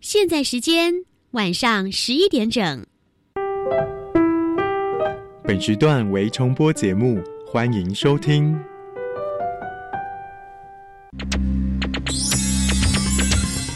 [0.00, 0.92] 现在时间
[1.30, 2.86] 晚上十一点整。
[5.44, 8.58] 本时段为重播节目，欢迎收听。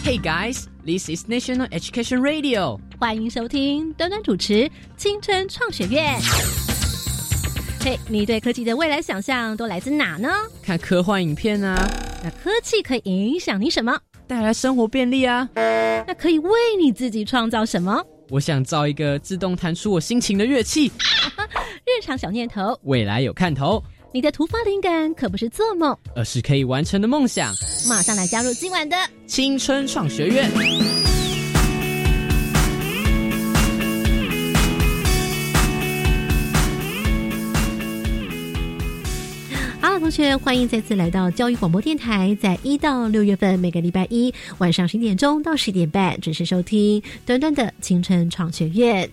[0.05, 2.79] Hey guys, this is National Education Radio。
[2.99, 4.53] 欢迎收听端端主持
[4.97, 6.19] 《青春创学院》。
[7.85, 10.31] 嘿，你对科技的未来想象都来自哪呢？
[10.63, 11.77] 看科幻影片啊。
[12.23, 13.95] 那科技可以影响你什么？
[14.27, 15.47] 带来生活便利啊。
[15.55, 18.03] 那可以为你自己创造什么？
[18.31, 20.91] 我想造一个自动弹出我心情的乐器。
[21.85, 23.85] 日常小念头，未来有看头。
[24.15, 27.53] 你的突发灵感可不是做梦，而是可以完成的梦想。
[27.87, 30.51] 马上来加入今晚的青春创学院。
[40.05, 49.09] 同学，欢迎再次来到教育广播电台，在一到六月份每个礼拜一晚上十一点钟到十一点半准时收听短短的青春创学院。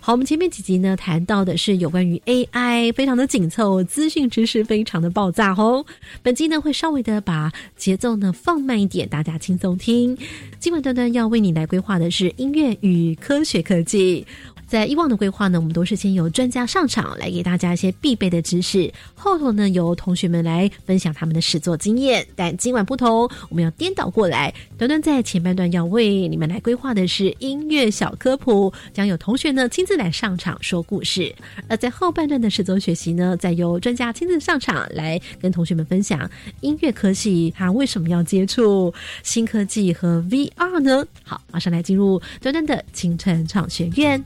[0.00, 5.84] 好，我们前面几集呢谈到的是有关于 AI，非常的紧凑，资讯知识非常的爆炸哦。
[6.22, 10.16] 本集呢会稍微的把节奏呢放慢一点，大家轻松听。
[10.58, 14.26] 今晚端端要为你来规划的是音乐与科学科技。
[14.70, 22.24] 在以往的规划呢，我们都是先由专家上场来给大家一些必备的知识，后头呢由同学们来分享他们的实作经验。
[22.36, 31.34] 但今晚不同，我们要颠倒过来，短短在前半段要为你们来规划的是音乐小科普，将有同学呢亲自来上场说故事；
[31.68, 41.04] 而在后半段的实作学习呢，再由专家亲自上场来跟同学们分享音乐科技他为什么要接触新科技和 VR 呢？
[41.24, 44.22] 好，马上来进入短短的青春创学院。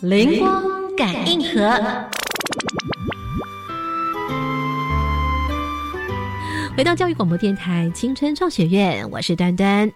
[0.00, 0.62] 灵光
[0.96, 1.70] 感应盒，
[6.74, 9.92] 回到教育广播电台青春创学院，我是端端。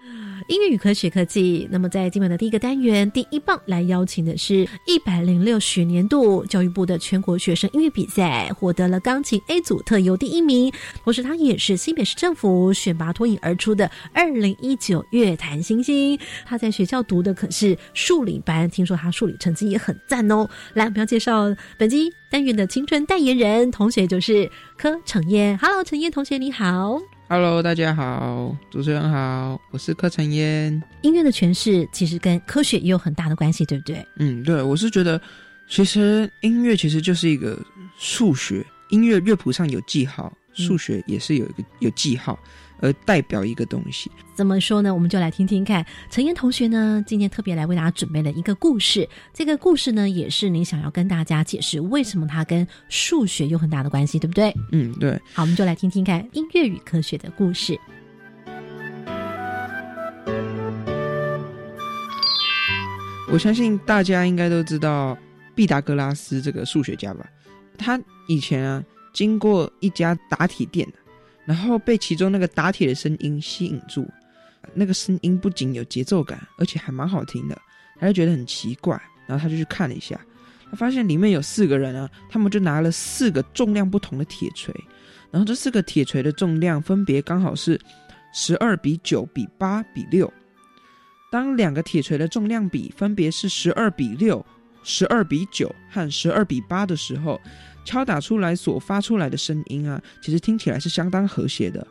[0.46, 1.66] 音乐与科学科技。
[1.70, 10.72] 那么，在今晚的第一个单元，第一棒来邀请的是一百零六学年度教育部的全国学生音乐比赛，获得了钢琴 A 组特优第一名。
[11.02, 16.18] 同时，他也是新北市政府选拔脱颖而出的二零一九乐坛新星。
[16.44, 20.48] 他在学校读的可是数理班，听说他数理成绩也很赞哦。
[20.74, 21.44] 来，我们要介绍
[21.78, 25.56] 本期单元的青春代言人同学，就是柯成燕。
[25.58, 27.13] Hello，陈燕同学，你好。
[27.26, 30.82] Hello，大家好，主持人好，我是柯晨烟。
[31.00, 34.06] 音乐的诠释其实跟科学也有很大的关系，对不对？
[34.16, 35.18] 嗯，对，我是觉得，
[35.66, 37.58] 其实音乐其实就是一个
[37.96, 42.38] 数学，音乐乐谱上有记号，数学也是有一个有记号。
[42.80, 44.92] 而代表一个东西，怎么说呢？
[44.92, 45.84] 我们就来听听看。
[46.10, 49.08] 陈岩同学呢，今天特别来为大家准备了一个故事。
[49.32, 54.54] 这个故事呢，也是您想要跟大家解释为什么它跟数学有很大的关系，对不对？
[54.72, 55.18] 嗯，对。
[55.32, 57.78] 好，我们就来听听看音乐与科学的故事。
[63.32, 65.16] 我相信大家应该都知道
[65.54, 67.26] 毕达哥拉斯这个数学家吧？
[67.78, 70.86] 他以前啊，经过一家打铁店。
[71.46, 74.08] 然后被其中那个打铁的声音吸引住，
[74.72, 77.60] 那个声音不仅有节奏感，而且还蛮好听的，
[78.00, 80.18] 他就觉得很奇怪，然后他就去看了一下，
[80.70, 84.74] 他发现里面有四个人啊，他们就拿了四个重量不同的铁锤，
[85.30, 87.78] 然后这四个铁锤的重量分别刚好是
[88.32, 90.32] 十二比九比八比六，
[91.30, 94.44] 当两个铁锤的重量比分别是十二比六、
[94.84, 97.40] 十二比九和十二比八的时候。
[97.86, 101.86] 敲打出来所发出来的声音啊，其实听起来是相当和谐的。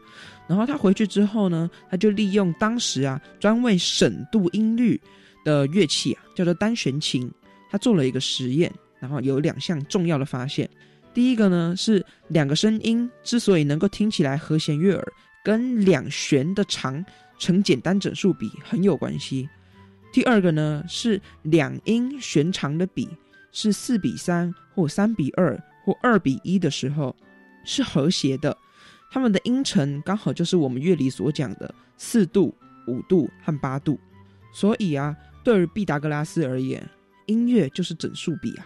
[0.48, 5.00] 然后他回去之后呢，他就利用当时啊专为省度音律
[5.46, 7.31] 的乐器啊，叫做单弦琴，
[7.70, 10.68] 他做了一个实验，然后有两项重要的发现。
[11.14, 17.06] 第一个呢是两个声音之所以能够听起来和弦悦耳，跟两弦的长
[17.38, 19.48] 成简单整数比很有关系。
[20.13, 23.09] 第二个呢是两音弦长的比
[23.51, 25.62] 是四比三或三比二。
[25.86, 27.13] 或二比一的时候
[27.65, 28.57] 是和谐的，
[29.12, 32.56] 它们的音程刚好就是我们乐理所讲的四度、
[32.88, 34.00] 五度和八度。
[34.54, 35.13] 所以啊，
[35.44, 36.81] 对于毕达哥拉斯而言，
[37.25, 38.66] 音乐就是整数比啊。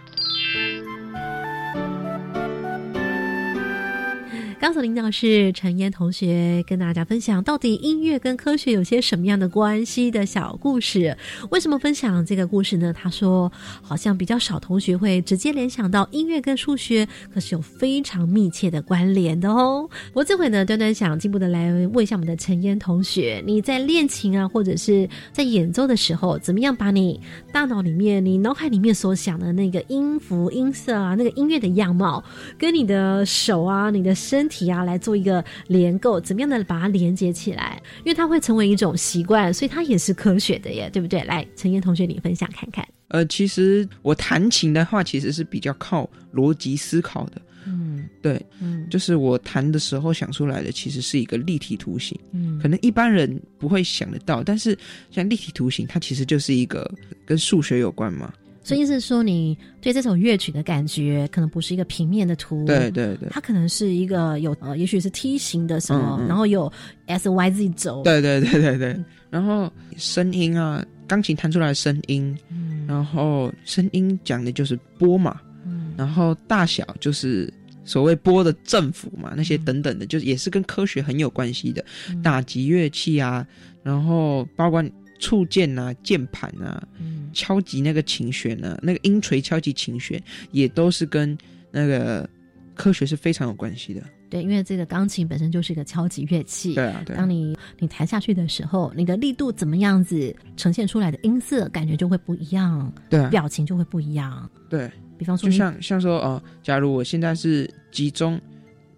[4.67, 11.17] 刚所领导是陈嫣同学跟大家分享，到底音乐跟科学有些什么样的关系的小故事。
[11.51, 12.91] 为什么分享这个故事呢？
[12.91, 13.49] 他说，
[13.81, 19.89] 好像比较少同学会直接联想到音乐跟数学，可是有非常密切的关联的哦。
[20.11, 27.17] 我这回呢，端端想进一步的来问一下我们的陈嫣同学，你在练琴啊，或者是在演奏的时候，怎么样把你
[27.53, 32.21] 大脑里面、你脑海里面所想的那个音符、音色啊，那个音乐的样貌，
[32.57, 37.81] 跟你的手啊、你的身体啊来做一个连构，怎么样的把它连接起来？
[37.99, 41.23] 因为它会成为一种习惯，所以它也是科学的耶，对不对？
[41.25, 42.87] 来，陈燕同学，你分享看看。
[43.09, 47.41] 呃，其实我弹琴的话，其实是比较靠逻辑思考的。
[47.69, 52.17] 嗯对，嗯就是我弹的时候想出来的，其实是一个立体图形。
[52.31, 54.77] 嗯可能一般人不会想得到，但是
[55.11, 56.89] 像立体图形，它其实就是一个
[57.25, 58.33] 跟数学有关嘛。
[58.67, 66.27] 所以意思是说，你对这首乐曲的感觉，可能不是一个平面的图，对对对，它可能是一个有呃，也许是梯形的什么，嗯嗯。
[66.27, 66.69] 然后有
[67.05, 68.99] S Y Z 轴，对对对对对。
[69.29, 75.93] 然后声音啊，钢琴弹出来的声音，嗯，然后声音讲的就是波嘛，嗯。
[75.95, 77.49] 然后大小就是
[77.85, 81.81] 所谓波的振幅嘛，那些等等的，就是也是跟科学很有关系的。
[82.09, 82.21] 嗯。
[82.21, 83.47] 打击乐器啊，
[83.81, 84.83] 然后包括
[85.19, 90.21] 触键啊、键盘啊，嗯敲击那个琴弦啊，那个音锤敲击琴弦，
[90.51, 91.37] 也都是跟
[91.71, 92.27] 那个
[92.75, 94.01] 科学是非常有关系的。
[94.29, 104.49] 对，因为这个钢琴本身就是一个敲击乐器，对啊，对啊当，你你弹下去的时候，你的力度怎么样子呈现出来的音色感觉就会不一样，对啊，表情就会不一样。
[104.69, 108.37] 对，比方说，就像像说哦、呃假如我现在是集中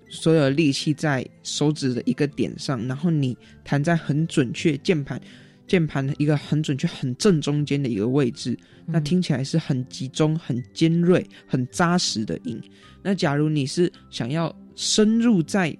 [0.10, 5.22] 所有力气在手指的一个点上，然后你弹在很准确键盘。
[5.70, 8.58] 键盘的一个很准确、很正中间的一个位置，
[8.88, 12.60] 那嗯听起来是很集中、很尖锐、很扎实的音。
[13.04, 15.78] 那假如你是想要深入在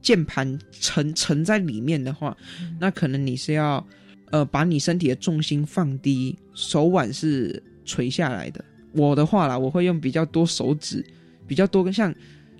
[0.00, 2.34] 键盘沉沉在里面的话，
[2.80, 3.86] 那可能你是要
[4.30, 8.64] 呃把你身体的重心放低，手腕是垂下来的。
[8.92, 11.04] 我的话啦，我会用比较多手指，
[11.46, 12.14] 比较多根像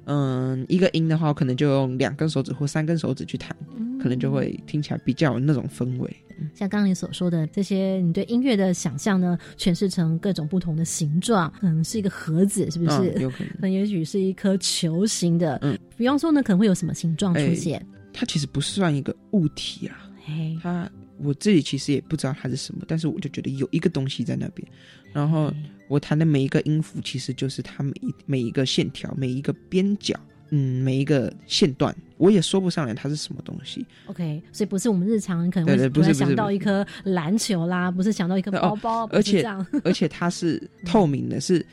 [0.04, 3.56] 嗯一个音的话，我可能就用两根手指或三根手指去弹，
[3.98, 6.16] 可能就会听起来比较有那种氛围。
[6.54, 13.12] 像刚刚你所说的这些，你对音乐的想象呢，诠释成各种不同的形状，可能是一个盒子，是不是？
[13.16, 13.52] 嗯，有可能。
[13.58, 17.84] 那也许是一颗球形的，嗯，比方说呢，可能会有什么形状出哎现？
[18.12, 24.66] 它其实不算一个物体啊，哎，它我自己其实也不知道它是什么，但是我就觉得有一个东西在那边，
[25.12, 25.52] 然后
[25.88, 30.14] 我弹的每一个音符其实就是它每一每一个线条、每一个边角，
[30.50, 33.86] 嗯，每一个线段，我也说不上来它是什么东西。
[34.06, 39.46] OK，所以不是我们日常可能会不是想到一颗篮球啦，不是想到一个对哦包包，不而且。
[39.84, 41.64] 而且它是透明的，是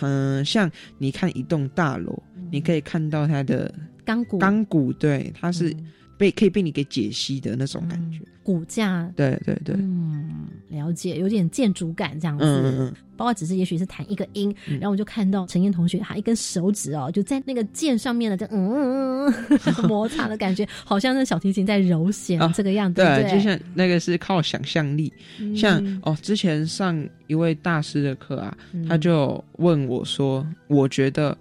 [0.00, 3.72] 嗯，像你看一栋大楼，你可以看到它的
[4.04, 5.86] 钢骨钢骨，对，它是嗯
[6.20, 8.20] 被可以被你给解析的那种感觉。
[8.42, 12.44] 骨架，对对对，嗯，了解，有点建筑感这样子。
[12.44, 14.78] 嗯嗯嗯，包括只是也许是弹一个音，嗯。
[14.78, 25.56] 然后我就看到陈燕同学他一根手指哦，就在那个键上面的这嗯嗯嗯嗯 摩擦的感觉，好像那小提琴在揉弦、啊这个样子，对对，就像那个是靠想象力，嗯。
[25.56, 28.86] 像哦，之前上一位大师的课啊，嗯。
[28.86, 31.36] 他就问我说：“我觉得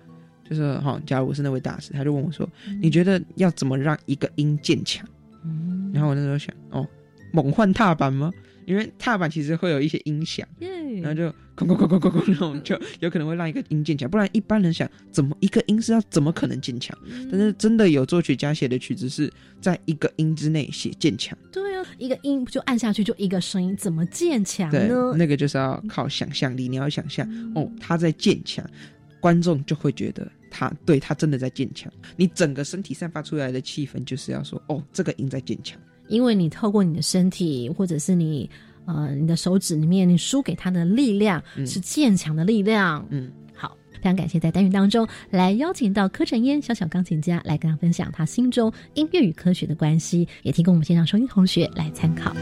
[0.49, 2.49] 就是哈、假如我是那位大师，他就问我说，
[2.81, 5.07] 你觉得要怎么让一个音渐强？”
[5.45, 6.87] 嗯然后我那时候想，哦，
[7.31, 8.31] 猛换踏板吗？
[8.65, 14.07] 因为踏板其实会有一些音响，耶然后就哐哐哐哐哐哐那种，就有可能会让一个音渐强。
[14.07, 16.95] 不然一般人想，怎么一个音是要怎么可能渐强？
[17.31, 25.15] 但是真的有作曲家写的曲子是在一个音之内写渐强，对啊，一个音就按下去就一个声音，怎么渐强对呢，？
[25.17, 28.63] 那个就是要靠想象力，你要想象哦，他在渐强，
[29.19, 31.91] 观众就会觉得他对他真的在坚强。
[32.15, 35.79] 你整个身体散发出来的气氛就是要说哦，这个音在坚强。
[36.07, 38.49] 因为你透过你的身体，或者是你
[38.85, 43.05] 呃你的手指里面，你输给他的力量、嗯是坚强的力量。
[43.09, 52.35] 嗯，好，非常感谢在单元当中来邀请到柯晨嫣小小钢琴家来跟他分享他心中音乐与科学的关系，也提供我们线上收音同学来参考。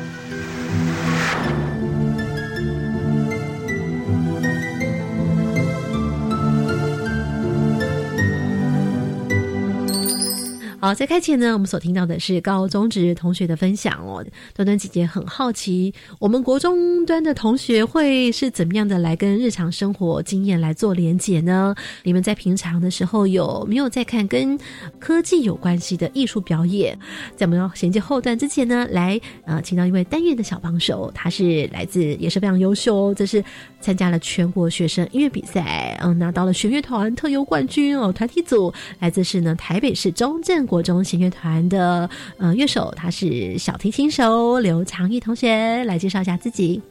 [10.87, 14.25] 好，在开前呢，我们所听到的是高中职同学的分享哦。
[14.55, 21.75] 端端姐姐很好奇，我们国中端的同学会是怎么样的来跟日常生活经验来做连结呢？
[22.03, 24.57] 你们在平常的时候有没有在看跟
[24.97, 26.97] 科技有关系的艺术表演？
[27.35, 33.43] 在我们要衔接后段之前呢，来呃，请到一位单元的小帮手，他是来自也是非常优秀哦，这是
[33.81, 46.81] 参加了全国学生音乐比赛，嗯，拿到了弦乐团特优冠军哦，团体组来自是呢台北市中正国中弦乐团的呃乐手，他是小提琴手刘长玉同学，来介绍一下自己。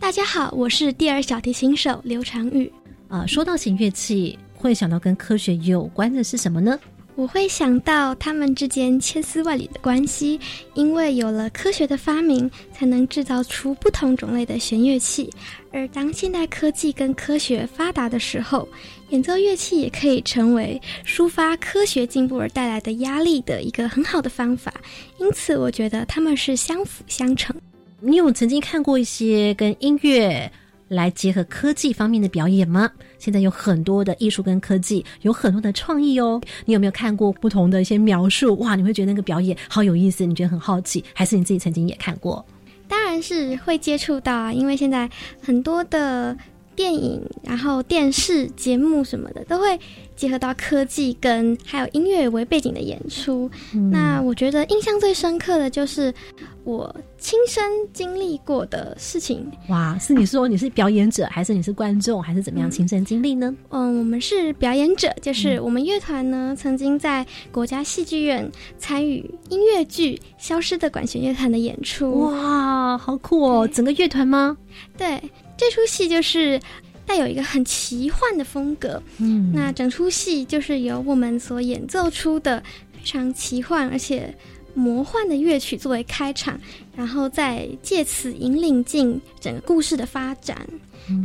[0.00, 2.72] 大家好，我是第二小提琴手刘长玉。
[3.08, 6.78] 呃，说到弦乐器，会想到跟科学有关的是什么呢？
[7.18, 10.38] 我会想到他们之间千丝万缕的关系，
[10.74, 15.28] 因为有了科学的发明，才能制造出不同种类的弦乐器。
[15.72, 18.68] 而当现代科技跟科学发达的时候，
[19.08, 24.72] 演奏乐器也可以成为抒发科学进步而带来的压力的一个很好的方法。
[25.18, 27.56] 因此，我觉得他们是相辅相成。
[27.98, 30.48] 你有曾经看过一些跟音乐？
[30.86, 32.90] 来结合科技方面的表演吗？
[33.18, 36.40] 现在有很多的艺术跟科技，有很多的创意哦。
[36.64, 38.56] 你有没有看过不同的一些描述？
[38.58, 42.44] 哇，你会觉得那个表演好有意思，你觉得很好奇，还是你自己曾经也看过？
[42.86, 45.10] 当然是会接触到啊，因为现在
[45.42, 46.36] 很多的。
[46.78, 49.76] 电影，然后电视节目什么的，都会
[50.14, 53.50] 结合到科技跟还有音乐为背景的演出。
[53.90, 56.14] 那我觉得印象最深刻的就是
[56.62, 59.44] 我亲身经历过的事情。
[59.70, 63.52] 哇，是你说你是表演者，还是你是观众，还是怎么样亲身经历呢？
[63.70, 72.20] 嗯，我们是表演者，就是我们乐团呢曾经在国家戏剧院参与音乐剧《消失的管弦乐团》的演出。
[72.20, 73.66] 哇，好酷哦！
[73.66, 74.56] 整个乐团吗？
[74.96, 75.20] 对。
[75.58, 76.58] 这出戏就是
[77.04, 82.62] 带有一个很奇幻的风格，嗯，那整出戏就是由我们所演奏出的
[82.92, 84.34] 非常奇幻而且
[84.74, 86.58] 魔幻的乐曲作为开场，
[86.94, 90.66] 然后再借此引领进整个故事的发展。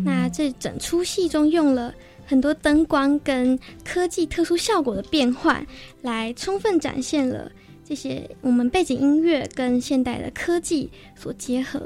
[0.04, 1.94] 那这整出戏中用了
[2.26, 5.66] 很多灯光跟科技特殊效果的变换，
[6.02, 7.52] 来充分展现了
[7.86, 11.82] 这些我们背景音乐跟现代的科技所结合。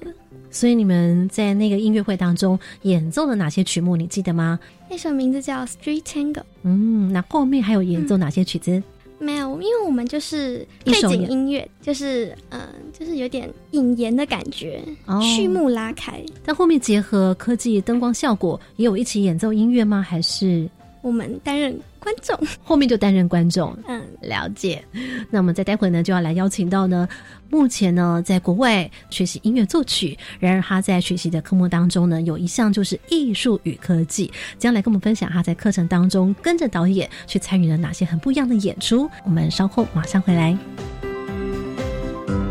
[0.50, 3.96] 所以你们在那个音乐会当中演奏了哪些曲目？
[3.96, 4.60] 你记得吗？
[4.90, 6.34] 那首名字叫《Street Tango》。
[6.64, 8.82] 嗯，那后面还有演奏哪些曲子？
[9.20, 12.62] 没有，因为我们就是背景音乐，就是嗯，
[12.94, 14.80] 就是有点引言的感觉，
[15.22, 16.24] 序幕拉开。
[16.46, 20.04] 但后面结合科技灯光效果，也有一起演奏音乐吗？
[20.08, 20.70] 还是？
[21.02, 23.78] 我们担任观众， 后面就担任观众。
[23.88, 24.84] 嗯，了解。
[25.30, 27.08] 那我们在待会呢，就要来邀请到呢，
[27.50, 39.10] 目前呢，在国外学习音乐作曲，然而他在学习的科目当中呢，有一项就是艺术与科技，将来跟我们分享他在课程当中跟着导演去参与了哪些很不一样的演出。
[39.24, 40.58] 我们稍后马上回来。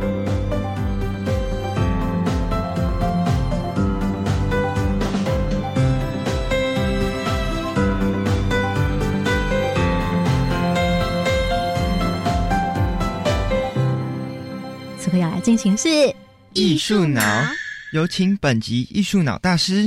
[0.00, 0.15] 要
[15.46, 15.88] 进行是
[16.54, 17.22] 艺术脑，
[17.92, 19.86] 有请本集艺术脑大师。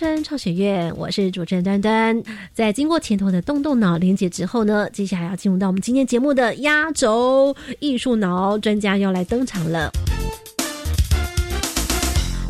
[0.00, 2.22] 春创学院，我是主持人端端。
[2.54, 9.92] 在经过前头的动动脑连接之后呢，接下来要进入到我们今天节目的压轴，艺术脑专家要来登场了。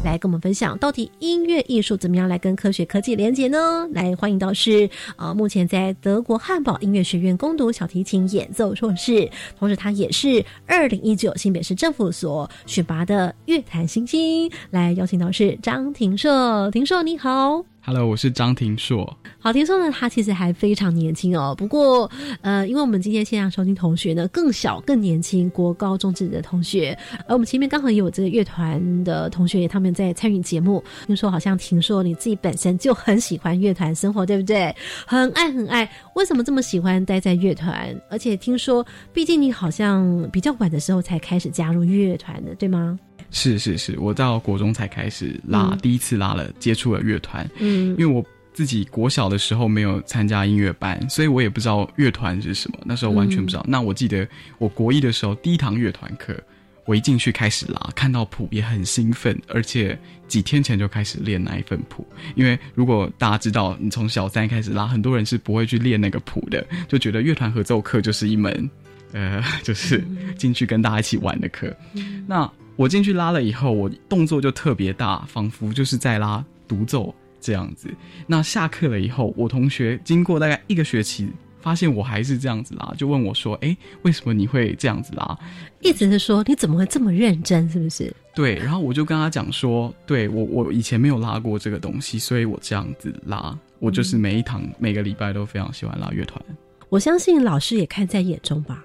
[0.02, 3.87] 来跟我们分享，到底音乐艺术怎么样来跟科学科技连接呢？
[3.92, 9.28] 来欢迎到是呃，目前在德国汉堡音乐学院攻读小提琴演奏硕士，
[9.59, 14.50] 同时他也是二零一九新北市政府所选拔的乐坛新星。
[14.71, 17.62] 来邀请到是张庭硕，庭硕你好。
[17.82, 19.16] Hello，我是张庭硕。
[19.38, 21.54] 好，听说呢，他其实还非常年轻哦。
[21.56, 22.08] 不过，
[22.42, 26.96] 呃，因为我们今天线上收听同学呢更小、更年轻，国高中职的同学，
[27.26, 30.84] 而我们前面刚好也有这个乐团的同学，他们在参与节目。
[31.06, 34.75] 听说好像听说你自己本身就很喜欢乐团生活，对不对？
[35.06, 35.90] 很爱很爱。
[36.14, 37.99] 为什么这么喜欢待在乐团？
[38.10, 42.99] 而且听说，毕竟你好像比较晚的时候才开始加入乐团的，对吗？
[43.30, 47.49] 是是是，我到国中才开始拉，第一次拉了，接触了乐团。
[47.58, 53.64] 嗯，因为我自己国小的时候没有参加音乐班，所以我也不知道乐团是什么，那时候完全不知道。
[53.68, 54.26] 那我记得
[54.58, 56.37] 我国一的时候第一堂乐团课，
[56.84, 59.96] 我一进去开始拉，看到谱也很兴奋，而且
[60.26, 62.04] 几天前就开始练那一份谱。
[62.34, 68.68] 因为如果大家知道，你从小三开始拉，很多人是不会去练那个谱的，就觉得乐团合奏课就是一门。
[69.12, 70.05] 呃，就是
[70.37, 71.75] 进去跟大家一起玩的课。
[72.26, 77.88] 那我进去拉了以后，我动作就特别大，仿佛就是在拉独奏这样子。
[78.26, 81.29] 那下课了以后，我同学经过大概一个学期，
[81.61, 85.38] 发现我还是这样子拉，就问我说：“哎，为什么你会这样子拉？”
[85.83, 87.69] 意思是说你怎么会这么认真？
[87.69, 88.14] 是不是？
[88.35, 88.55] 对。
[88.57, 93.59] 然后我就跟他讲说：“对我，我以前没有拉过这个东西，所以我这样子拉。
[93.79, 96.43] 我就是每一堂每个礼拜都非常喜欢拉乐团。
[96.88, 98.83] 我相信老师也看在眼中吧。”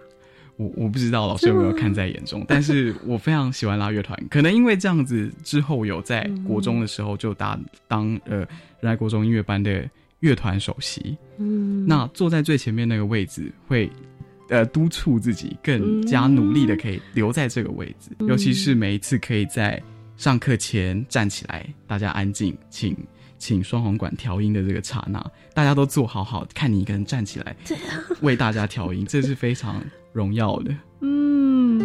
[0.58, 8.48] 我我不知道老师有没有看在眼中，但是我非常喜欢拉乐团，可能因为这样子之后有在国中的时候就当当呃人
[8.82, 9.90] 来国中音乐班的
[10.22, 13.92] 乐团首席，嗯，那坐在最前面那个位置会
[14.50, 19.82] 呃督促自己更加努力的可以留在这个位置，尤其是每一次可以在
[20.16, 22.96] 上课前站起来，大家安静，请
[23.38, 25.24] 请双簧管调音的这个刹那，
[25.54, 27.56] 大家都坐好好，看你一个人站起来，
[28.22, 29.82] 为大家调音，这是非常。
[30.16, 31.78] 荣耀的，嗯，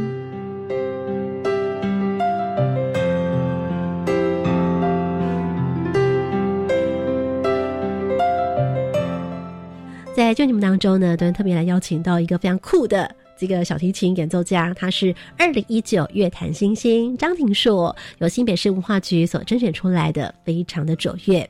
[10.15, 21.49] 在节目当中呢，都特别来邀请到一个非常酷的这个小提琴演奏家，他是二零一九乐坛新星张庭硕，由新北市文化局所甄选出来的，非常的卓越。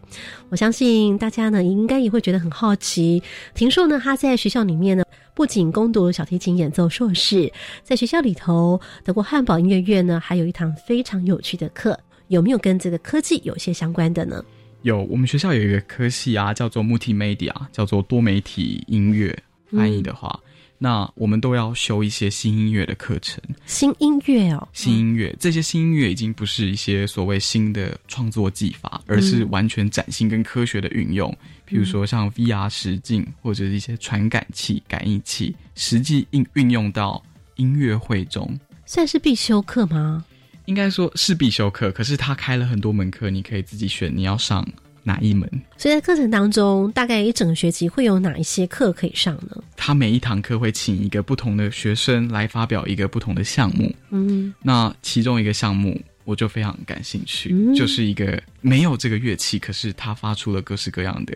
[0.50, 3.20] 我相信大家呢，应该也会觉得很好奇，
[3.54, 5.02] 庭硕呢，他在学校里面呢。
[5.34, 7.50] 不仅攻读小提琴演奏硕士，
[7.82, 14.44] 在学校里头德国汉堡音乐院呢，还有一堂非常有趣的课，有没有跟这个科技有些相关的呢？
[14.82, 19.36] 有，我们学校有一个科系啊，叫做 Multimedia，叫做多媒体音乐。
[19.72, 20.38] 翻译的话。
[20.82, 31.30] 那我们都要修一些新音乐的课程，新音乐哦，新音乐，这些新音乐已经不是一些所谓新的创作技法，而是完全崭新跟科学的运用。
[31.66, 37.22] 比如说像 VR 实境或者是一些传感器、感应器，实际运运用到
[37.56, 40.24] 音乐会中，算是必修课吗？
[40.64, 44.66] 应该说是必修课，可是他开了很多门课，你可以自己选你要上。
[45.02, 45.48] 哪一门？
[45.76, 49.62] 所以在课程当中，大概一整个学期会有哪一些课可以上呢？
[49.76, 53.94] 他每一堂课会请一个不同的学生来发表一个不同的项目。
[54.10, 61.34] 嗯，那其中一个项目我就非常感兴趣，就是一个没有这个乐器，可是它发出了各式各样的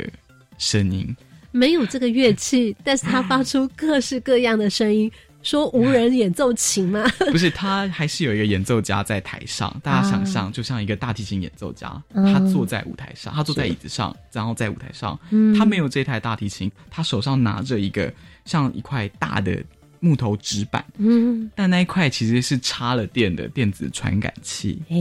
[0.58, 1.16] 声音。
[1.50, 5.10] 没有这个乐器，但是它发出各式各样的声音。
[5.44, 7.04] 说无人演奏琴吗？
[7.30, 9.72] 不是，他还是有一个演奏家在台上。
[9.82, 15.16] 大家想象，就像一个大提琴演奏家，他坐在舞台上，他坐在椅子上，然后在舞台上，
[15.56, 18.12] 他没有这台大提琴，他手上拿着一个
[18.46, 19.62] 像一块大的
[20.00, 24.82] 木头纸板，嗯，但那一块其实是插了电的电子传感器。
[24.88, 24.96] 哎，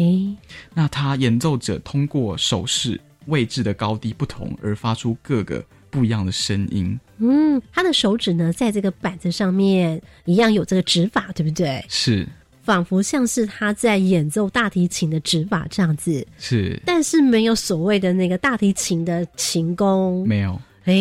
[0.74, 5.64] 那他演奏者通过手势位置的高低不同而发出各个。
[5.94, 11.86] 不一样的声音，嗯，他的手指呢，在这个板子上面一样有这个指法，对不对？
[11.88, 12.28] 是，
[12.64, 16.26] 仿佛像是他在演奏大提琴的指法这样子。
[16.40, 20.60] 是，但是没有所谓的那个大提琴的琴弓，没有。
[20.86, 20.94] 哎，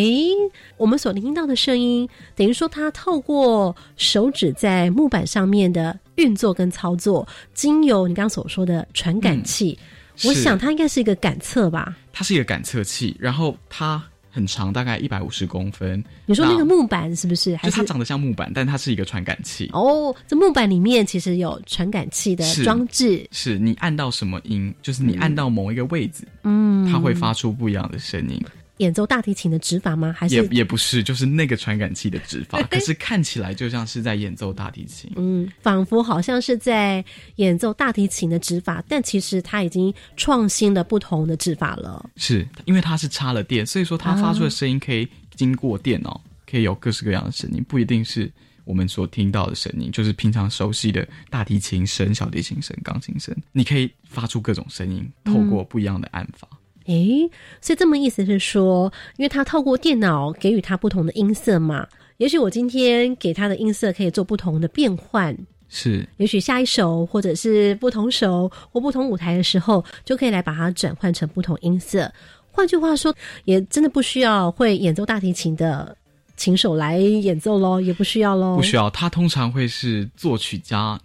[0.77, 9.77] 我们所听到的声音，等于说他透过手指在木板上面的运作跟操作，经由你刚刚所说的传感器，
[10.23, 11.97] 我想它应该是一个感测吧？
[12.13, 14.01] 它是一个感测器，然后它。
[14.33, 16.03] 很长，大概一百五十公分。
[16.25, 17.55] 你说那个木板是不是？
[17.57, 19.69] 就它长得像木板，但它是一个传感器。
[19.73, 23.25] 哦，这木板里面其实有传感器的装置。
[23.31, 28.43] 是你按到什么音，就是你按到某一个位置，嗯，它会发出不一样的声音。
[28.77, 30.13] 演奏大提琴的指法吗？
[30.17, 32.61] 还是也也不是，就是那个传感器的指法。
[32.71, 37.03] 可是看起来就像是在演奏大提琴，嗯，仿佛好像是在
[37.35, 42.09] 演奏大提琴的指法，但其实它已经创新了不同的指法了。
[42.15, 48.31] 是因为它是插了电，所以说它发出的声音可以经过电脑，可以有各式各样的声音，不一定是
[48.65, 56.47] 我们所听到的声音，就是平常熟悉的大提琴声、小提琴声、钢琴声，你可以发出各种声音，透过不一样的按法。
[56.85, 57.29] 诶，
[57.61, 65.37] 所以这么意思是说，因为他透过电脑给予他不同的音色嘛，也许我今天给他的音色可以做不同的变换，
[65.69, 72.11] 是，也许下一首或者是不同首或不同舞台的时候，就可以来把它转换成不同音色。
[72.51, 73.15] 换句话说，
[73.45, 75.97] 也真的不需要会演奏大提琴的
[76.37, 78.89] 琴手来演奏喽，也不需要喽，不需要。
[78.91, 80.99] 他通常会是作曲家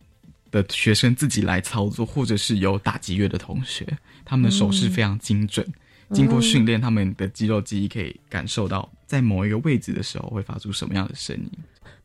[0.50, 3.86] 的学生自己来操作，或者是有打击乐的同学。
[4.28, 5.66] 他们的手势非常精准，
[6.12, 11.50] 经过训练，他们的肌肉记忆可以感受到在某一个位置的时候会发出什么样的声音。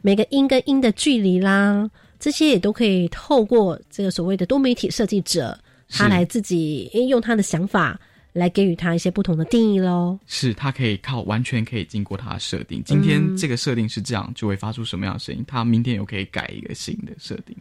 [0.02, 5.60] 每个音跟音的距离啦，这些也都可以透过这个所谓的多媒体设计者，
[5.90, 8.00] 他来自己用他的想法
[8.32, 10.18] 来给予他一些不同的定义喽。
[10.26, 12.82] 是，他可以靠完全可以经过他的设定。
[12.86, 15.44] 今天这个设定是这样，就会发出什么样的声音？
[15.46, 17.54] 他明天又可以改一个新的设定。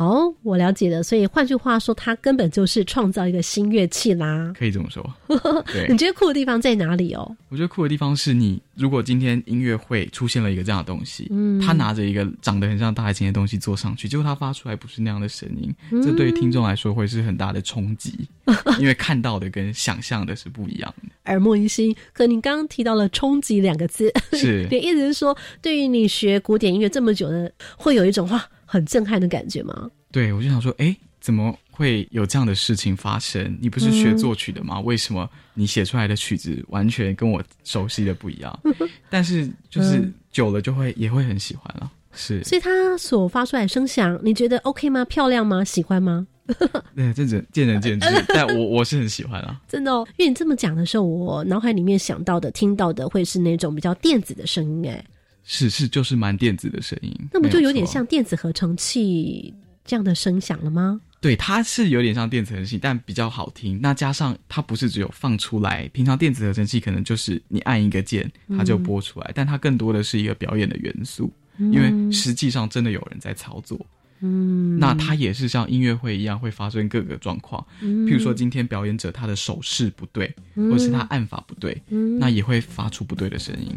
[0.00, 1.02] 好，我了解了。
[1.02, 4.50] 所以换句话说，它根本就是创造一个新乐器啦。
[4.58, 5.06] 可以这么说。
[5.70, 7.36] 对，你觉得酷的地方在哪里哦？
[7.50, 15.70] 我觉得酷的地方是你，如果今天音乐会出现了一个这样的东西，嗯，他拿着一个长得很像大提琴的东西坐上去，结果他发出来不是那样的声音，
[16.02, 18.26] 这对于听众来说会是很大的冲击，
[18.80, 21.94] 因为看到的跟想象的是不一样的，耳目一新。
[22.14, 29.90] 可你刚刚提到了“冲击”两个字，是， 也意思是说，对于你学古典音乐这么久的，会有一种哇很震撼的感觉吗？
[30.12, 33.58] 对，我就想说，哎，怎么会有这样的事情发生？
[33.60, 34.78] 你不是学作曲的吗？
[34.80, 38.60] 为什么你写出来的曲子完全跟我熟悉的不一样？
[39.10, 41.90] 但是就是久了就会也会很喜欢了。
[42.12, 45.04] 是，所以他所发出来的声响，你觉得 OK 吗？
[45.04, 45.64] 漂亮吗？
[45.64, 46.26] 喜欢吗？
[46.96, 49.60] 对，这只见仁见智， 但我我是很喜欢啊。
[49.68, 55.04] 真的，哦，因为你这么讲的时候，我脑海里面想到的、听到的会是那种比较电子的声音，哎，
[55.52, 57.12] 是是，就是蛮电子的声音。
[57.32, 59.52] 那不就有点像电子合成器？
[59.84, 61.00] 这样的声响了吗？
[61.20, 63.80] 对，它是有点像电子合成器，但比较好听。
[63.82, 73.84] 那加上它不是只有放出来，平常电子合成器可能就是你按一个键，它就播出来，但它更多的是一个表演的元素，因为实际上真的有人在操作。
[74.20, 83.74] 嗯，那它也是像音乐会一样会发生各个状况，譬如说今天表演者他的手势不对，或是他按法不对，那也会发出不对的声音。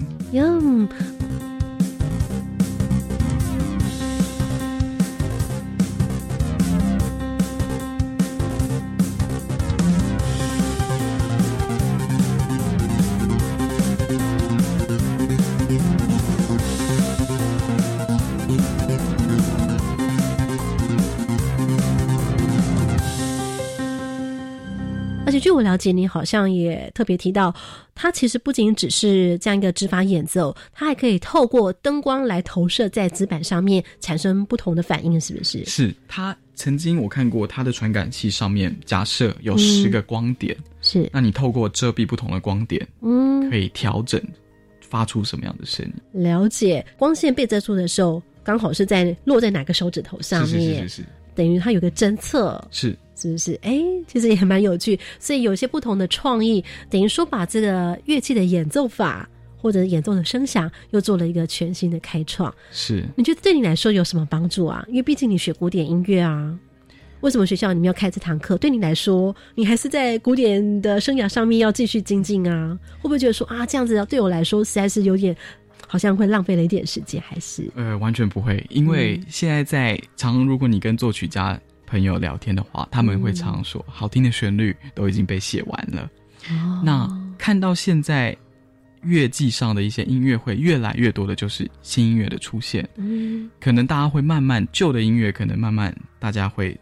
[25.44, 27.54] 据我了解，你好像也特别提到，
[27.94, 35.66] 它其实不仅只是这样一个指法演奏，它还可以透过灯光来投射在纸板上面，产生不同的反应，是不是？
[35.66, 35.94] 是。
[36.08, 41.10] 它曾经我看过它的传感器上面，假设有十个光点，是。
[41.12, 44.22] 那你透过遮蔽不同的光点，嗯，可以调整
[44.80, 46.24] 发出什么样的声音？
[46.24, 46.86] 了解。
[46.98, 50.88] 光线被遮住的时候，刚好是在落在哪个手指头上面？
[50.88, 51.06] 是是是。
[51.36, 52.96] 等于它有个侦测，是。
[53.16, 53.58] 是不是？
[53.62, 62.54] 哎，其实也蛮有趣，所以有些不同的创意，等于说把这个乐器的演奏法或者演奏的声响，又做了一个全新的开创。
[62.72, 64.84] 是，你觉得对你来说有什么帮助啊？
[64.90, 66.54] 因为毕竟你学古典音乐啊，
[67.22, 68.58] 为什么学校你们要开这堂课？
[68.58, 72.78] 对你来说，你还是在古典的生涯上面要继续精进啊？
[72.98, 75.34] 会不会觉得说啊，这样子对我来说实在是有点，
[75.94, 77.22] 好像会浪费了一点时间？
[77.22, 77.70] 还是？
[77.76, 81.60] 呃，完全不会，因为现在在常，如果你跟作曲家。
[81.86, 86.10] 朋友聊天的话，他们会常说，好听的旋律都已经被写完了。
[86.84, 88.36] 那看到现在
[89.04, 92.90] 乐季上的一些音乐会，越来越多的就是新音乐的出现。
[92.96, 96.76] 嗯，可能大家会慢慢旧的音乐，可能慢慢大家会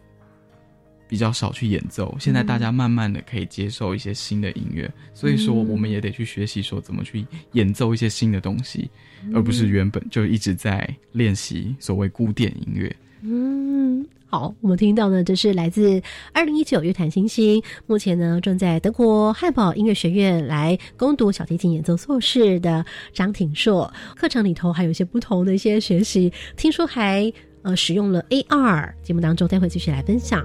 [1.12, 2.16] 比较少去演奏。
[2.18, 7.22] 现在大家慢慢的可以接受一些新的音乐，所以说我们也得去学习说怎么去
[7.52, 8.90] 演奏一些新的东西，
[9.34, 12.96] 而不是原本就一直在练习所谓古典音乐。
[13.20, 14.06] 嗯。
[14.30, 16.00] 好，我们听到呢，这是来自
[16.32, 23.92] 二零一九乐坛新星，目前呢正在德国汉堡音乐学院来攻读小提琴演奏硕士的张挺硕。
[24.16, 28.94] 课程里头还有一些不同的一些学习，听说还呃使用了 AR。
[29.02, 30.42] 节目当中待会继续来分享。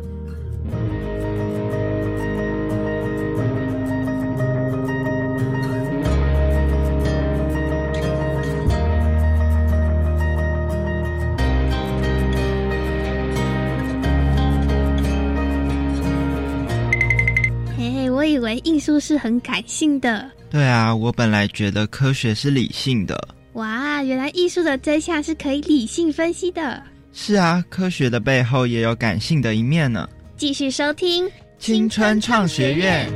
[18.48, 23.28] 为艺术是很感性的，对啊，我本来觉得科学是理性的。
[23.54, 26.82] 哇，原来艺术的真相是可以理性分析的。
[27.12, 30.08] 是啊，科学的背后也有感性的一面呢。
[30.38, 31.30] 继续收听
[31.60, 33.12] 青春创学院。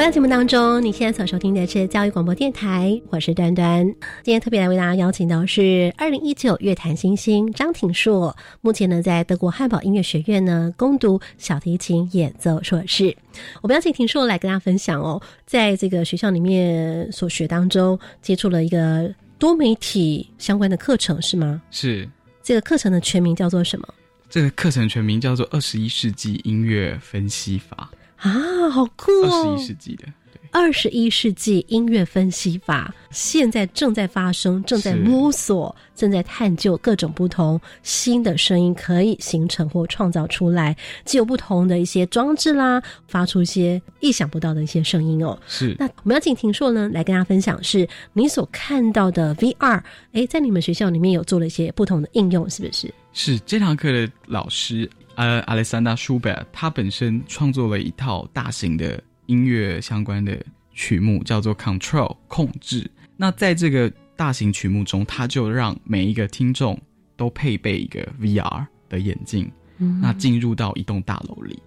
[0.00, 3.84] 本节目当中，你现在所收听的是教育广播电台，我是端端。
[4.22, 13.14] 今天特别来为大家邀请到是二零一九乐坛新星张挺硕，目前呢在德国汉堡音乐学院呢攻读小提琴演奏硕士。
[13.60, 21.60] 我们邀请挺硕来跟大家分享哦，在这个学校里面所学当中，接触了一个多媒体相关的课程，是吗？
[21.70, 22.08] 是。
[22.42, 23.86] 这个课程的全名叫做什么？
[24.30, 27.90] 这个课程全名叫做二十一世纪音乐分析法。
[28.20, 29.28] 啊，好酷哦！
[29.30, 30.04] 二十一世纪的，
[30.52, 45.38] 二十一世纪音乐分析法现在正在发生，正在摸索，正在探究各种不同新的声音可以形成或创造出来，既有不同的一些装置啦，发出一些意想不到的一些声音哦。
[45.46, 49.80] 是，那我们要请婷硕呢来跟大家分享，是你所看到的 VR，
[50.12, 52.92] 哎，在你们学校里面有做了一些不同的应用，是不是？
[53.12, 54.88] 是这堂课的老师，
[55.20, 62.90] 呃，亚历山大·舒贝尔，他本身创作了一套大型的音乐相关的曲目，叫做《Control》控制。
[63.18, 66.80] 那在这个大型曲目中，他就让每一个听众
[67.18, 69.52] 都配备一个 VR 的眼镜，
[70.00, 71.62] 那进入到一栋大楼里。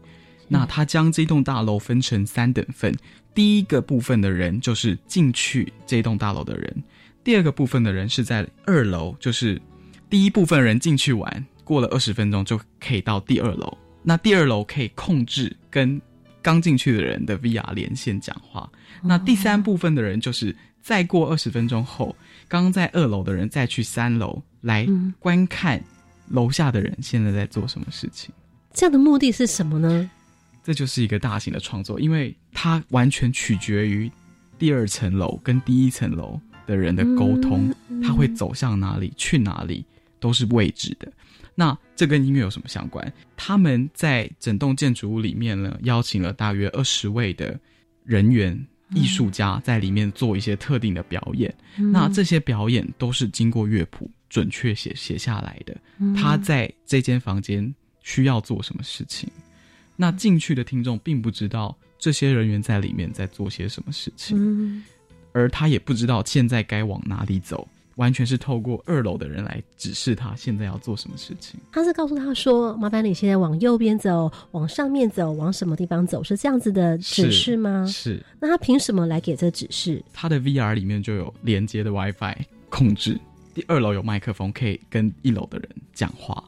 [0.48, 2.92] 那他将这栋大楼分成三等份，
[3.36, 6.84] 第一个部分的人就是进去这栋大楼的人，
[7.24, 9.62] 第二个部分的人是在二楼，就是。
[10.10, 13.78] 第一部分人进去玩，过了二十分钟就可以到第二楼。
[14.02, 16.02] 那第二楼可以控制跟
[16.42, 18.70] 刚进去的人的 VR 连线讲话。
[19.02, 22.16] 那第三部分的人就是再过二十分钟后，
[22.48, 24.86] 刚刚在二楼的人再去三楼来
[25.20, 25.82] 观看
[26.30, 28.34] 楼下的人现在在做什么事情。
[28.74, 30.10] 这样的目的是什么呢？
[30.64, 34.12] 这就是一个大型的创作，因为它完全取决于
[34.58, 39.86] 第二层楼跟第一层楼的人的沟通，他会走向哪里，去哪里。
[40.20, 41.12] 都是未知的，
[41.56, 43.14] 那这跟音乐有什么相关？
[43.38, 47.60] 他们在整栋建筑物里面呢，邀请了大约二十位的
[48.04, 48.60] 人员、
[48.96, 51.54] 艺术家在里面做一些特定的表演。
[51.92, 55.78] 那这些表演都是经过乐谱准确写写下来的。
[56.16, 59.30] 他在这间房间需要做什么事情？
[59.96, 64.84] 那进去的听众并不知道这些人员在里面在做些什么事情，
[65.34, 67.68] 而他也不知道现在该往哪里走。
[67.96, 71.60] 完全是透过二楼的人来指示他现在要做什么事情。
[71.72, 77.86] 他是告诉他说：“麻烦你现在往右边走，往上面走，往什么地方走？”是这样子的指示吗？
[77.88, 78.24] 是。
[78.40, 80.04] 那他凭什么来给这指示？
[80.12, 82.36] 他的 VR 里面就有连接的 WiFi
[82.70, 83.20] 控制，
[83.54, 86.44] 第二楼有麦克风可以跟一楼的人讲话。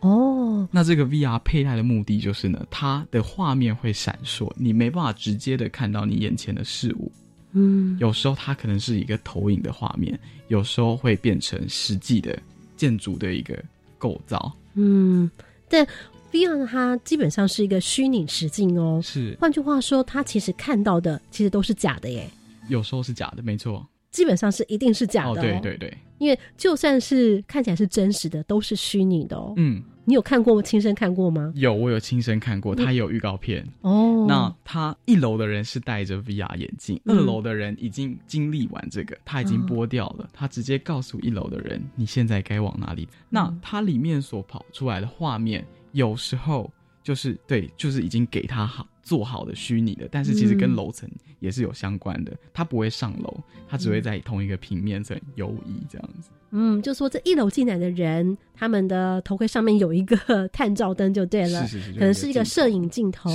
[0.00, 0.68] 哦。
[0.72, 7.12] 那这个 VR 佩戴的目的就是呢，它的画面会闪烁，你没办法直接的看到你眼前的事物。
[7.52, 12.38] 嗯，有时候它可能是一个投影的画面，有时候会变成实际的
[12.76, 13.58] 建筑的一个
[13.96, 14.52] 构造。
[14.74, 15.30] 嗯，
[15.68, 15.86] 但
[16.30, 19.00] VR 它基本上是一个虚拟实境哦。
[19.02, 22.28] 是，换句话说，它其实看到的其实都是假的耶。
[22.68, 23.86] 有时候是假的，没错。
[24.10, 25.30] 基本上是一定是假的。
[25.30, 25.98] 哦，对对对。
[26.18, 29.54] 因为就算是看起来是真实的，都是虚拟的哦。
[29.56, 29.82] 嗯。
[30.08, 31.52] 你有看过亲身看过吗？
[31.54, 34.24] 有，我有亲身看过，他有预告片哦。
[34.26, 43.06] 那他一楼的人是戴着 VR 眼镜，二楼的人已经经历完这个，他已经剥掉了，他直接告诉一楼的人你现在该往哪里。
[43.28, 51.06] 那它里面所跑出来的画面，有时候就是对，就是已经给他好做好的虚拟的，但是其实跟楼层
[51.38, 52.34] 也是有相关的。
[52.54, 56.30] 他不会上楼，他只会在同一个平面层游移这样子。
[56.50, 63.30] 嗯，就说这一楼进来的人，他们的头盔上面有一个 探照灯，就对了，是是是，可能是一个摄影镜头。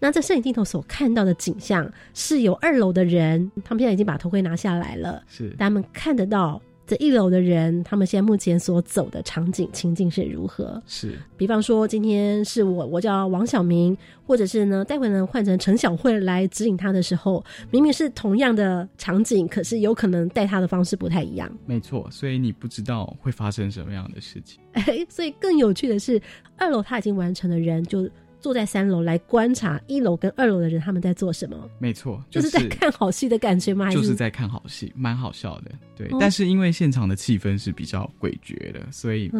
[0.00, 6.60] 那这摄影镜头所看到的景象，是有二楼的人，他们现在已经把头盔拿下来了，是他们看得到。
[6.92, 10.82] 这一楼的人，他们现在目前所走的场景情境是如何？
[10.86, 21.50] 是，比方说今天是我，我叫王小明，或者是呢，待会呢换成陈小慧来指引他的时候，明明是同样的场景，可是有可能带他的方式不太一样。
[21.64, 24.60] 没错，所以你不知道会发生什么样的事情。
[24.72, 26.20] 哎，所以更有趣的是，
[26.58, 28.06] 二楼他已经完成的人就。
[28.42, 31.56] 坐在三楼来观察一楼跟二楼的人他们在做什么？
[31.78, 33.88] 没错，就是在看好戏的感觉吗？
[33.90, 35.70] 就是在看好戏，蛮好笑的。
[35.96, 39.30] 对，但是因为现场的气氛是比较诡谲的，所以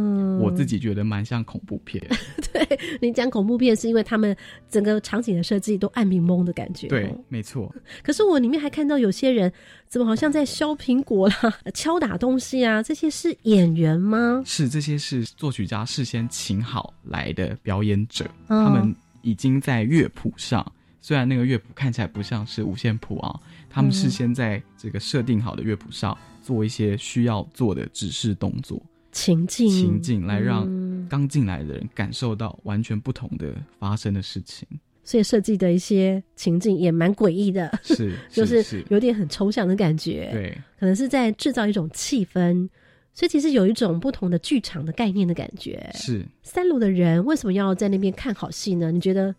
[0.41, 2.01] 我自己觉得蛮像恐怖片。
[2.53, 4.37] 对你讲恐怖片，是因为他们
[4.71, 6.87] 整个场景的设计都暗迷蒙的感觉。
[6.87, 7.75] 对，没错。
[8.03, 9.53] 可是我里面还看到有些人
[9.92, 11.35] 怎么好像在削苹果啦、
[11.74, 12.83] 敲打东西啊？
[12.83, 14.42] 这些是演员吗？
[14.46, 18.94] 是，这些是作曲家事先请好来的表演者，他们。
[19.24, 20.66] 已经在乐谱上，
[21.00, 23.38] 虽然那个乐谱看起来不像是五线谱啊，
[23.70, 30.66] 他们事先在这个设定好的乐谱上做一些需要做的指示动作，情境情境来让
[31.09, 34.66] 刚进来的人感受到完全不同的发生的事情，
[35.05, 42.69] 所以设计的一些情境也蛮诡异的，是 就是有点很抽象的感觉，对，可能是在制造一种气氛。
[43.15, 45.91] 所以其实有一种不同的剧场的概念的感觉。
[45.95, 48.91] 是三楼的人为什么要在那边看好戏呢？
[48.91, 49.35] 你觉得？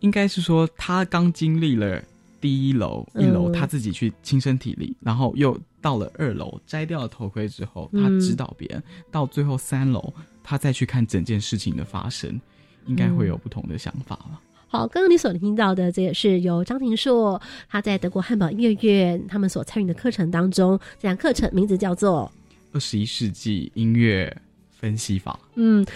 [0.00, 2.02] 应该是说他刚经历了
[2.38, 12.38] 第一楼、一楼，他自己去亲身体力，然后又到了二楼，摘掉了头盔之后，他指导别人，到最后三楼，他再去看整件事情的发生，
[12.84, 14.38] 应该会有不同的想法吧。
[14.74, 22.28] 好，刚刚你所听到的，这也是由张庭硕他在德国汉堡音乐院他们所参与的课程当中，这堂课程名字叫做
[22.74, 24.36] 《二十一世纪音乐
[24.72, 25.38] 分析法》。
[25.54, 25.86] 嗯，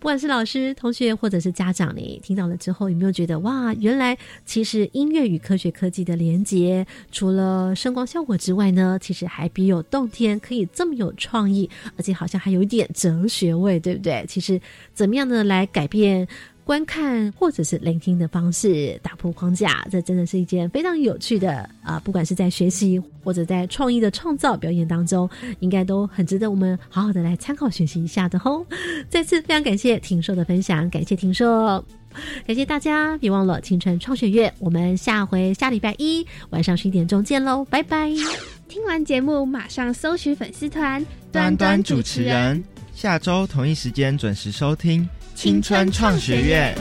[0.00, 14.24] 不管是老师、同学或者是家长，你听到了之后，有没有觉得哇，原来其实音乐与科学科技的连接，除了声光效果之外呢，其实还别有洞天，可以这么有创意，而且好像还有一点哲学味，对不对？
[14.26, 14.60] 其实
[14.92, 16.26] 怎么样的来改变？
[16.66, 22.02] 观看或者是聆听的方式，打破框架，这真的是一件非常有趣的啊！
[22.02, 28.66] 不管是在学习或者在创意的创造表演当中，应该都很值得我们好好的来参考学习一下的吼。
[29.08, 31.84] 再次非常感谢婷硕的分享，感谢婷硕，
[32.44, 38.10] 感谢大家，别忘了青春创学月，我们下回下礼拜一晚上十一点钟见喽，拜拜！
[38.66, 45.08] 听完节目马上搜寻粉丝团端端主持人，下周同一时间准时收听。
[45.36, 46.74] 青春创学院。